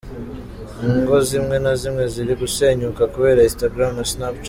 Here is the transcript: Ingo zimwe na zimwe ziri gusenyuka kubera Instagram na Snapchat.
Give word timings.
Ingo 0.87 1.15
zimwe 1.29 1.55
na 1.63 1.73
zimwe 1.81 2.03
ziri 2.13 2.33
gusenyuka 2.41 3.01
kubera 3.13 3.45
Instagram 3.49 3.91
na 3.97 4.05
Snapchat. 4.11 4.39